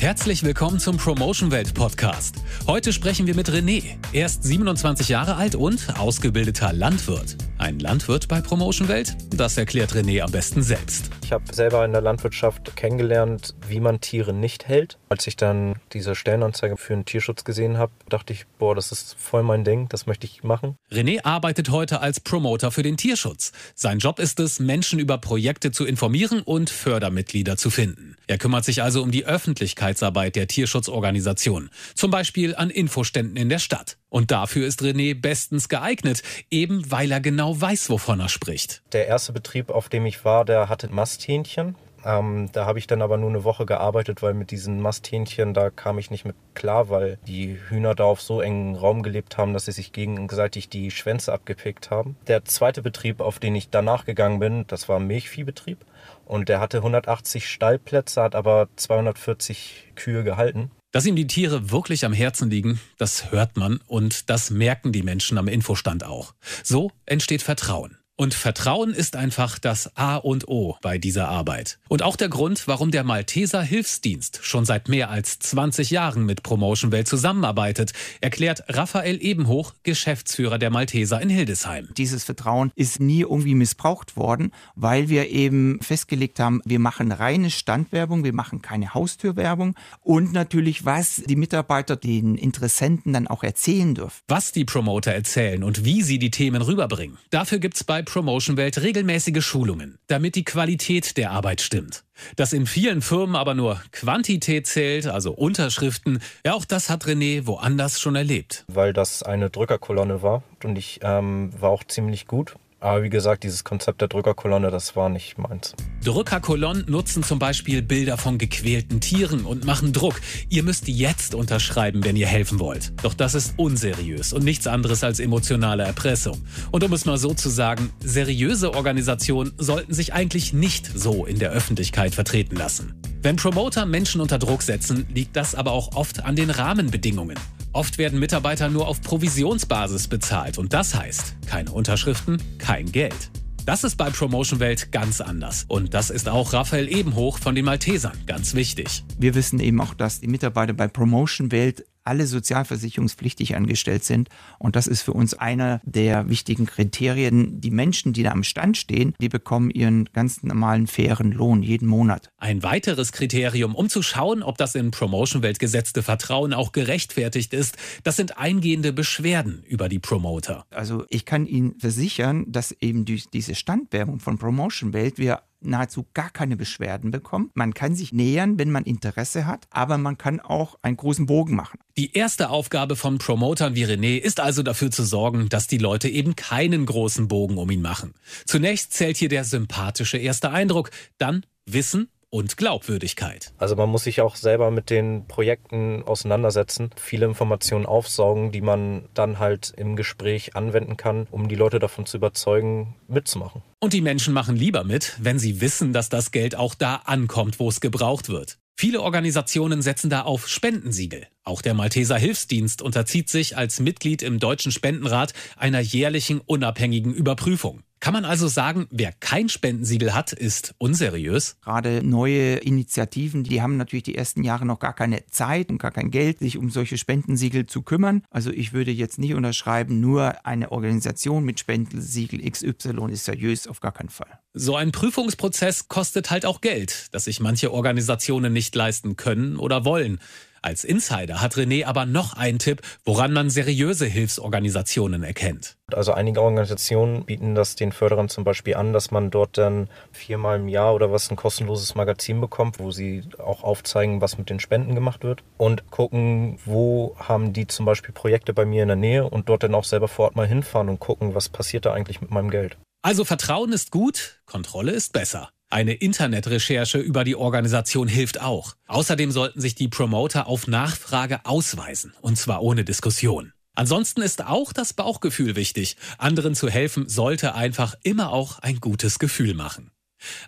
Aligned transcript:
Herzlich 0.00 0.42
willkommen 0.42 0.78
zum 0.78 0.96
Promotion 0.96 1.50
Welt 1.50 1.74
Podcast. 1.74 2.36
Heute 2.66 2.90
sprechen 2.90 3.26
wir 3.26 3.34
mit 3.34 3.50
René. 3.50 3.98
Er 4.14 4.24
ist 4.24 4.42
27 4.42 5.10
Jahre 5.10 5.36
alt 5.36 5.54
und 5.54 5.98
ausgebildeter 5.98 6.72
Landwirt. 6.72 7.36
Ein 7.60 7.78
Landwirt 7.78 8.26
bei 8.26 8.40
Promotion 8.40 8.88
Welt? 8.88 9.14
Das 9.36 9.58
erklärt 9.58 9.92
René 9.92 10.22
am 10.22 10.32
besten 10.32 10.62
selbst. 10.62 11.10
Ich 11.22 11.30
habe 11.30 11.44
selber 11.54 11.84
in 11.84 11.92
der 11.92 12.00
Landwirtschaft 12.00 12.74
kennengelernt, 12.74 13.54
wie 13.68 13.80
man 13.80 14.00
Tiere 14.00 14.32
nicht 14.32 14.66
hält. 14.66 14.96
Als 15.10 15.26
ich 15.26 15.36
dann 15.36 15.74
diese 15.92 16.14
Stellenanzeige 16.14 16.78
für 16.78 16.94
den 16.94 17.04
Tierschutz 17.04 17.44
gesehen 17.44 17.76
habe, 17.76 17.92
dachte 18.08 18.32
ich, 18.32 18.46
boah, 18.58 18.74
das 18.74 18.92
ist 18.92 19.14
voll 19.18 19.42
mein 19.42 19.62
Ding, 19.62 19.90
das 19.90 20.06
möchte 20.06 20.26
ich 20.26 20.42
machen. 20.42 20.76
René 20.90 21.22
arbeitet 21.22 21.68
heute 21.68 22.00
als 22.00 22.18
Promoter 22.18 22.70
für 22.70 22.82
den 22.82 22.96
Tierschutz. 22.96 23.52
Sein 23.74 23.98
Job 23.98 24.20
ist 24.20 24.40
es, 24.40 24.58
Menschen 24.58 24.98
über 24.98 25.18
Projekte 25.18 25.70
zu 25.70 25.84
informieren 25.84 26.40
und 26.40 26.70
Fördermitglieder 26.70 27.58
zu 27.58 27.68
finden. 27.68 28.16
Er 28.26 28.38
kümmert 28.38 28.64
sich 28.64 28.82
also 28.82 29.02
um 29.02 29.10
die 29.10 29.26
Öffentlichkeitsarbeit 29.26 30.34
der 30.34 30.48
Tierschutzorganisation, 30.48 31.68
zum 31.94 32.10
Beispiel 32.10 32.56
an 32.56 32.70
Infoständen 32.70 33.36
in 33.36 33.50
der 33.50 33.58
Stadt. 33.58 33.98
Und 34.08 34.32
dafür 34.32 34.66
ist 34.66 34.82
René 34.82 35.14
bestens 35.14 35.68
geeignet, 35.68 36.22
eben 36.50 36.90
weil 36.90 37.12
er 37.12 37.20
genau 37.20 37.49
weiß, 37.58 37.88
wovon 37.88 38.20
er 38.20 38.28
spricht. 38.28 38.82
Der 38.92 39.06
erste 39.06 39.32
Betrieb, 39.32 39.70
auf 39.70 39.88
dem 39.88 40.04
ich 40.04 40.24
war, 40.26 40.44
der 40.44 40.68
hatte 40.68 40.88
Masthähnchen. 40.92 41.76
Ähm, 42.04 42.48
da 42.52 42.66
habe 42.66 42.78
ich 42.78 42.86
dann 42.86 43.02
aber 43.02 43.16
nur 43.16 43.28
eine 43.28 43.44
Woche 43.44 43.66
gearbeitet, 43.66 44.22
weil 44.22 44.34
mit 44.34 44.50
diesen 44.50 44.80
Masthähnchen, 44.80 45.54
da 45.54 45.70
kam 45.70 45.98
ich 45.98 46.10
nicht 46.10 46.24
mit 46.24 46.36
klar, 46.54 46.88
weil 46.88 47.18
die 47.26 47.58
Hühner 47.68 47.94
da 47.94 48.04
auf 48.04 48.22
so 48.22 48.40
engen 48.40 48.74
Raum 48.74 49.02
gelebt 49.02 49.36
haben, 49.36 49.52
dass 49.52 49.66
sie 49.66 49.72
sich 49.72 49.92
gegenseitig 49.92 50.68
die 50.68 50.90
Schwänze 50.90 51.32
abgepickt 51.32 51.90
haben. 51.90 52.16
Der 52.26 52.44
zweite 52.44 52.82
Betrieb, 52.82 53.20
auf 53.20 53.38
den 53.38 53.54
ich 53.54 53.70
danach 53.70 54.04
gegangen 54.04 54.38
bin, 54.38 54.64
das 54.66 54.88
war 54.88 54.98
ein 54.98 55.06
Milchviehbetrieb. 55.06 55.78
Und 56.24 56.48
der 56.48 56.60
hatte 56.60 56.78
180 56.78 57.48
Stallplätze, 57.48 58.22
hat 58.22 58.34
aber 58.34 58.68
240 58.76 59.92
Kühe 59.96 60.24
gehalten. 60.24 60.70
Dass 60.92 61.06
ihm 61.06 61.14
die 61.14 61.28
Tiere 61.28 61.70
wirklich 61.70 62.04
am 62.04 62.12
Herzen 62.12 62.50
liegen, 62.50 62.80
das 62.98 63.30
hört 63.30 63.56
man 63.56 63.80
und 63.86 64.28
das 64.28 64.50
merken 64.50 64.90
die 64.90 65.04
Menschen 65.04 65.38
am 65.38 65.46
Infostand 65.46 66.04
auch. 66.04 66.34
So 66.64 66.90
entsteht 67.06 67.42
Vertrauen. 67.42 67.99
Und 68.20 68.34
Vertrauen 68.34 68.92
ist 68.92 69.16
einfach 69.16 69.58
das 69.58 69.96
A 69.96 70.16
und 70.16 70.46
O 70.46 70.76
bei 70.82 70.98
dieser 70.98 71.30
Arbeit. 71.30 71.78
Und 71.88 72.02
auch 72.02 72.16
der 72.16 72.28
Grund, 72.28 72.68
warum 72.68 72.90
der 72.90 73.02
Malteser 73.02 73.62
Hilfsdienst 73.62 74.40
schon 74.42 74.66
seit 74.66 74.90
mehr 74.90 75.08
als 75.08 75.38
20 75.38 75.88
Jahren 75.88 76.26
mit 76.26 76.42
Promotion 76.42 76.92
Welt 76.92 77.08
zusammenarbeitet, 77.08 77.94
erklärt 78.20 78.62
Raphael 78.68 79.16
Ebenhoch, 79.22 79.72
Geschäftsführer 79.84 80.58
der 80.58 80.68
Malteser 80.68 81.18
in 81.22 81.30
Hildesheim. 81.30 81.88
Dieses 81.96 82.24
Vertrauen 82.24 82.72
ist 82.74 83.00
nie 83.00 83.22
irgendwie 83.22 83.54
missbraucht 83.54 84.18
worden, 84.18 84.52
weil 84.74 85.08
wir 85.08 85.30
eben 85.30 85.80
festgelegt 85.80 86.40
haben, 86.40 86.60
wir 86.66 86.78
machen 86.78 87.12
reine 87.12 87.50
Standwerbung, 87.50 88.22
wir 88.22 88.34
machen 88.34 88.60
keine 88.60 88.92
Haustürwerbung 88.92 89.76
und 90.02 90.34
natürlich, 90.34 90.84
was 90.84 91.22
die 91.24 91.36
Mitarbeiter 91.36 91.96
den 91.96 92.36
Interessenten 92.36 93.14
dann 93.14 93.28
auch 93.28 93.44
erzählen 93.44 93.94
dürfen. 93.94 94.20
Was 94.28 94.52
die 94.52 94.66
Promoter 94.66 95.12
erzählen 95.12 95.64
und 95.64 95.86
wie 95.86 96.02
sie 96.02 96.18
die 96.18 96.30
Themen 96.30 96.60
rüberbringen. 96.60 97.16
Dafür 97.30 97.60
gibt's 97.60 97.82
bei 97.82 98.02
Promotion-Welt 98.10 98.82
regelmäßige 98.82 99.44
Schulungen, 99.44 99.98
damit 100.08 100.34
die 100.34 100.44
Qualität 100.44 101.16
der 101.16 101.30
Arbeit 101.30 101.60
stimmt. 101.60 102.04
Dass 102.36 102.52
in 102.52 102.66
vielen 102.66 103.02
Firmen 103.02 103.36
aber 103.36 103.54
nur 103.54 103.80
Quantität 103.92 104.66
zählt, 104.66 105.06
also 105.06 105.32
Unterschriften, 105.32 106.20
ja 106.44 106.54
auch 106.54 106.64
das 106.64 106.90
hat 106.90 107.04
René 107.04 107.46
woanders 107.46 108.00
schon 108.00 108.16
erlebt. 108.16 108.64
Weil 108.68 108.92
das 108.92 109.22
eine 109.22 109.48
Drückerkolonne 109.48 110.22
war 110.22 110.42
und 110.64 110.76
ich 110.76 111.00
ähm, 111.02 111.52
war 111.60 111.70
auch 111.70 111.84
ziemlich 111.84 112.26
gut. 112.26 112.56
Aber 112.82 113.02
wie 113.02 113.10
gesagt, 113.10 113.44
dieses 113.44 113.62
Konzept 113.62 114.00
der 114.00 114.08
Drückerkolonne, 114.08 114.70
das 114.70 114.96
war 114.96 115.10
nicht 115.10 115.36
meins. 115.36 115.74
Drückerkolonnen 116.02 116.86
nutzen 116.88 117.22
zum 117.22 117.38
Beispiel 117.38 117.82
Bilder 117.82 118.16
von 118.16 118.38
gequälten 118.38 119.02
Tieren 119.02 119.44
und 119.44 119.66
machen 119.66 119.92
Druck. 119.92 120.18
Ihr 120.48 120.62
müsst 120.62 120.88
jetzt 120.88 121.34
unterschreiben, 121.34 122.02
wenn 122.04 122.16
ihr 122.16 122.26
helfen 122.26 122.58
wollt. 122.58 122.94
Doch 123.04 123.12
das 123.12 123.34
ist 123.34 123.52
unseriös 123.58 124.32
und 124.32 124.44
nichts 124.44 124.66
anderes 124.66 125.04
als 125.04 125.20
emotionale 125.20 125.82
Erpressung. 125.82 126.42
Und 126.70 126.82
um 126.82 126.92
es 126.94 127.04
mal 127.04 127.18
so 127.18 127.34
zu 127.34 127.50
sagen, 127.50 127.92
seriöse 128.00 128.72
Organisationen 128.72 129.52
sollten 129.58 129.92
sich 129.92 130.14
eigentlich 130.14 130.54
nicht 130.54 130.90
so 130.98 131.26
in 131.26 131.38
der 131.38 131.50
Öffentlichkeit 131.50 132.14
vertreten 132.14 132.56
lassen. 132.56 132.94
Wenn 133.20 133.36
Promoter 133.36 133.84
Menschen 133.84 134.22
unter 134.22 134.38
Druck 134.38 134.62
setzen, 134.62 135.06
liegt 135.12 135.36
das 135.36 135.54
aber 135.54 135.72
auch 135.72 135.94
oft 135.96 136.24
an 136.24 136.34
den 136.34 136.48
Rahmenbedingungen. 136.48 137.36
Oft 137.72 137.98
werden 137.98 138.18
Mitarbeiter 138.18 138.68
nur 138.68 138.88
auf 138.88 139.00
Provisionsbasis 139.00 140.08
bezahlt 140.08 140.58
und 140.58 140.72
das 140.72 140.94
heißt, 140.94 141.36
keine 141.46 141.70
Unterschriften, 141.70 142.42
kein 142.58 142.90
Geld. 142.90 143.30
Das 143.64 143.84
ist 143.84 143.96
bei 143.96 144.10
Promotion 144.10 144.58
Welt 144.58 144.90
ganz 144.90 145.20
anders. 145.20 145.66
Und 145.68 145.94
das 145.94 146.10
ist 146.10 146.28
auch 146.28 146.52
Raphael 146.52 146.88
Ebenhoch 146.88 147.38
von 147.38 147.54
den 147.54 147.64
Maltesern 147.64 148.18
ganz 148.26 148.54
wichtig. 148.54 149.04
Wir 149.18 149.34
wissen 149.36 149.60
eben 149.60 149.80
auch, 149.80 149.94
dass 149.94 150.20
die 150.20 150.26
Mitarbeiter 150.26 150.72
bei 150.72 150.88
Promotion 150.88 151.52
Welt 151.52 151.84
alle 152.04 152.26
sozialversicherungspflichtig 152.26 153.56
angestellt 153.56 154.04
sind. 154.04 154.28
Und 154.58 154.76
das 154.76 154.86
ist 154.86 155.02
für 155.02 155.12
uns 155.12 155.34
einer 155.34 155.80
der 155.84 156.28
wichtigen 156.28 156.66
Kriterien. 156.66 157.60
Die 157.60 157.70
Menschen, 157.70 158.12
die 158.12 158.22
da 158.22 158.30
am 158.30 158.44
Stand 158.44 158.76
stehen, 158.76 159.14
die 159.20 159.28
bekommen 159.28 159.70
ihren 159.70 160.06
ganz 160.12 160.42
normalen 160.42 160.86
fairen 160.86 161.32
Lohn 161.32 161.62
jeden 161.62 161.88
Monat. 161.88 162.30
Ein 162.38 162.62
weiteres 162.62 163.12
Kriterium, 163.12 163.74
um 163.74 163.88
zu 163.88 164.02
schauen, 164.02 164.42
ob 164.42 164.58
das 164.58 164.74
in 164.74 164.90
Promotion-Welt 164.90 165.58
gesetzte 165.58 166.02
Vertrauen 166.02 166.52
auch 166.52 166.72
gerechtfertigt 166.72 167.52
ist, 167.54 167.76
das 168.04 168.16
sind 168.16 168.38
eingehende 168.38 168.92
Beschwerden 168.92 169.62
über 169.66 169.88
die 169.88 169.98
Promoter. 169.98 170.64
Also 170.70 171.04
ich 171.08 171.24
kann 171.24 171.46
Ihnen 171.46 171.78
versichern, 171.78 172.44
dass 172.48 172.72
eben 172.80 173.04
durch 173.04 173.28
diese 173.30 173.54
Standwerbung 173.54 174.20
von 174.20 174.38
Promotion 174.38 174.92
Welt 174.92 175.18
wir 175.18 175.42
nahezu 175.60 176.06
gar 176.14 176.30
keine 176.30 176.56
Beschwerden 176.56 177.10
bekommen. 177.10 177.50
Man 177.54 177.74
kann 177.74 177.94
sich 177.94 178.12
nähern, 178.12 178.58
wenn 178.58 178.70
man 178.70 178.84
Interesse 178.84 179.46
hat, 179.46 179.66
aber 179.70 179.98
man 179.98 180.18
kann 180.18 180.40
auch 180.40 180.78
einen 180.82 180.96
großen 180.96 181.26
Bogen 181.26 181.54
machen. 181.54 181.78
Die 181.96 182.12
erste 182.12 182.50
Aufgabe 182.50 182.96
von 182.96 183.18
Promotern 183.18 183.74
wie 183.74 183.84
René 183.84 184.18
ist 184.18 184.40
also 184.40 184.62
dafür 184.62 184.90
zu 184.90 185.04
sorgen, 185.04 185.48
dass 185.48 185.66
die 185.66 185.78
Leute 185.78 186.08
eben 186.08 186.36
keinen 186.36 186.86
großen 186.86 187.28
Bogen 187.28 187.58
um 187.58 187.70
ihn 187.70 187.82
machen. 187.82 188.14
Zunächst 188.46 188.92
zählt 188.94 189.16
hier 189.16 189.28
der 189.28 189.44
sympathische 189.44 190.18
erste 190.18 190.50
Eindruck, 190.50 190.90
dann 191.18 191.44
Wissen 191.66 192.08
und 192.30 192.56
Glaubwürdigkeit. 192.56 193.52
Also 193.58 193.76
man 193.76 193.88
muss 193.88 194.04
sich 194.04 194.20
auch 194.20 194.36
selber 194.36 194.70
mit 194.70 194.88
den 194.88 195.26
Projekten 195.26 196.02
auseinandersetzen, 196.04 196.90
viele 196.96 197.26
Informationen 197.26 197.86
aufsaugen, 197.86 198.52
die 198.52 198.60
man 198.60 199.08
dann 199.14 199.38
halt 199.38 199.72
im 199.76 199.96
Gespräch 199.96 200.56
anwenden 200.56 200.96
kann, 200.96 201.26
um 201.30 201.48
die 201.48 201.56
Leute 201.56 201.78
davon 201.78 202.06
zu 202.06 202.16
überzeugen, 202.16 202.94
mitzumachen. 203.08 203.62
Und 203.80 203.92
die 203.92 204.00
Menschen 204.00 204.32
machen 204.32 204.56
lieber 204.56 204.84
mit, 204.84 205.16
wenn 205.20 205.38
sie 205.38 205.60
wissen, 205.60 205.92
dass 205.92 206.08
das 206.08 206.30
Geld 206.30 206.54
auch 206.54 206.74
da 206.74 206.96
ankommt, 207.04 207.58
wo 207.58 207.68
es 207.68 207.80
gebraucht 207.80 208.28
wird. 208.28 208.58
Viele 208.80 209.02
Organisationen 209.02 209.82
setzen 209.82 210.08
da 210.08 210.22
auf 210.22 210.48
Spendensiegel. 210.48 211.26
Auch 211.44 211.60
der 211.60 211.74
Malteser 211.74 212.16
Hilfsdienst 212.16 212.80
unterzieht 212.80 213.28
sich 213.28 213.56
als 213.58 213.78
Mitglied 213.78 214.22
im 214.22 214.38
Deutschen 214.38 214.72
Spendenrat 214.72 215.34
einer 215.58 215.80
jährlichen 215.80 216.40
unabhängigen 216.40 217.12
Überprüfung. 217.12 217.82
Kann 218.00 218.14
man 218.14 218.24
also 218.24 218.48
sagen, 218.48 218.86
wer 218.90 219.12
kein 219.12 219.50
Spendensiegel 219.50 220.14
hat, 220.14 220.32
ist 220.32 220.74
unseriös? 220.78 221.58
Gerade 221.60 222.02
neue 222.02 222.54
Initiativen, 222.56 223.44
die 223.44 223.60
haben 223.60 223.76
natürlich 223.76 224.04
die 224.04 224.14
ersten 224.14 224.42
Jahre 224.42 224.64
noch 224.64 224.78
gar 224.78 224.94
keine 224.94 225.26
Zeit 225.26 225.68
und 225.68 225.76
gar 225.76 225.90
kein 225.90 226.10
Geld, 226.10 226.38
sich 226.38 226.56
um 226.56 226.70
solche 226.70 226.96
Spendensiegel 226.96 227.66
zu 227.66 227.82
kümmern. 227.82 228.22
Also 228.30 228.52
ich 228.52 228.72
würde 228.72 228.90
jetzt 228.90 229.18
nicht 229.18 229.34
unterschreiben, 229.34 230.00
nur 230.00 230.46
eine 230.46 230.72
Organisation 230.72 231.44
mit 231.44 231.60
Spendensiegel 231.60 232.40
XY 232.50 233.10
ist 233.10 233.26
seriös, 233.26 233.66
auf 233.66 233.80
gar 233.80 233.92
keinen 233.92 234.08
Fall. 234.08 234.38
So 234.54 234.76
ein 234.76 234.92
Prüfungsprozess 234.92 235.88
kostet 235.88 236.30
halt 236.30 236.46
auch 236.46 236.62
Geld, 236.62 237.08
das 237.12 237.24
sich 237.24 237.38
manche 237.38 237.70
Organisationen 237.70 238.54
nicht 238.54 238.74
leisten 238.74 239.16
können 239.16 239.58
oder 239.58 239.84
wollen. 239.84 240.20
Als 240.62 240.84
Insider 240.84 241.40
hat 241.40 241.54
René 241.54 241.86
aber 241.86 242.04
noch 242.04 242.34
einen 242.34 242.58
Tipp, 242.58 242.82
woran 243.04 243.32
man 243.32 243.48
seriöse 243.48 244.04
Hilfsorganisationen 244.06 245.22
erkennt. 245.22 245.76
Also 245.92 246.12
einige 246.12 246.42
Organisationen 246.42 247.24
bieten 247.24 247.54
das 247.54 247.76
den 247.76 247.92
Förderern 247.92 248.28
zum 248.28 248.44
Beispiel 248.44 248.74
an, 248.76 248.92
dass 248.92 249.10
man 249.10 249.30
dort 249.30 249.56
dann 249.56 249.88
viermal 250.12 250.58
im 250.58 250.68
Jahr 250.68 250.94
oder 250.94 251.10
was 251.10 251.30
ein 251.30 251.36
kostenloses 251.36 251.94
Magazin 251.94 252.40
bekommt, 252.40 252.78
wo 252.78 252.90
sie 252.90 253.22
auch 253.38 253.64
aufzeigen, 253.64 254.20
was 254.20 254.36
mit 254.36 254.50
den 254.50 254.60
Spenden 254.60 254.94
gemacht 254.94 255.24
wird 255.24 255.42
und 255.56 255.90
gucken, 255.90 256.58
wo 256.64 257.16
haben 257.18 257.52
die 257.52 257.66
zum 257.66 257.86
Beispiel 257.86 258.12
Projekte 258.12 258.52
bei 258.52 258.66
mir 258.66 258.82
in 258.82 258.88
der 258.88 258.96
Nähe 258.96 259.28
und 259.28 259.48
dort 259.48 259.62
dann 259.62 259.74
auch 259.74 259.84
selber 259.84 260.08
vor 260.08 260.26
Ort 260.26 260.36
mal 260.36 260.46
hinfahren 260.46 260.88
und 260.88 261.00
gucken, 261.00 261.34
was 261.34 261.48
passiert 261.48 261.86
da 261.86 261.92
eigentlich 261.92 262.20
mit 262.20 262.30
meinem 262.30 262.50
Geld. 262.50 262.76
Also 263.02 263.24
Vertrauen 263.24 263.72
ist 263.72 263.90
gut, 263.90 264.42
Kontrolle 264.44 264.92
ist 264.92 265.14
besser. 265.14 265.48
Eine 265.72 265.94
Internetrecherche 265.94 266.98
über 266.98 267.22
die 267.22 267.36
Organisation 267.36 268.08
hilft 268.08 268.40
auch. 268.40 268.74
Außerdem 268.88 269.30
sollten 269.30 269.60
sich 269.60 269.76
die 269.76 269.86
Promoter 269.86 270.48
auf 270.48 270.66
Nachfrage 270.66 271.46
ausweisen, 271.46 272.12
und 272.20 272.36
zwar 272.36 272.62
ohne 272.62 272.84
Diskussion. 272.84 273.52
Ansonsten 273.76 274.20
ist 274.20 274.44
auch 274.44 274.72
das 274.72 274.94
Bauchgefühl 274.94 275.54
wichtig. 275.54 275.96
Anderen 276.18 276.56
zu 276.56 276.68
helfen 276.68 277.08
sollte 277.08 277.54
einfach 277.54 277.94
immer 278.02 278.32
auch 278.32 278.58
ein 278.58 278.80
gutes 278.80 279.20
Gefühl 279.20 279.54
machen. 279.54 279.92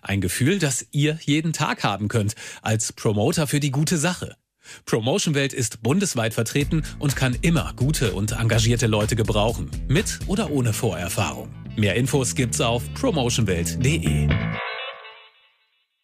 Ein 0.02 0.20
Gefühl, 0.20 0.58
das 0.58 0.86
ihr 0.90 1.20
jeden 1.24 1.52
Tag 1.52 1.84
haben 1.84 2.08
könnt, 2.08 2.34
als 2.60 2.92
Promoter 2.92 3.46
für 3.46 3.60
die 3.60 3.70
gute 3.70 3.98
Sache. 3.98 4.34
Promotion 4.86 5.36
Welt 5.36 5.52
ist 5.52 5.84
bundesweit 5.84 6.34
vertreten 6.34 6.82
und 6.98 7.14
kann 7.14 7.38
immer 7.42 7.72
gute 7.76 8.12
und 8.12 8.32
engagierte 8.32 8.88
Leute 8.88 9.14
gebrauchen, 9.14 9.70
mit 9.86 10.18
oder 10.26 10.50
ohne 10.50 10.72
Vorerfahrung. 10.72 11.54
Mehr 11.76 11.94
Infos 11.94 12.34
gibt's 12.34 12.60
auf 12.60 12.82
promotionwelt.de. 12.94 14.28